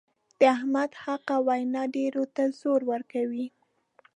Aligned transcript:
د 0.39 0.41
احمد 0.55 0.91
حقه 1.03 1.37
وینا 1.47 1.83
ډېرو 1.95 2.23
ته 2.35 2.43
زور 2.59 2.81
ورکوي. 2.91 3.47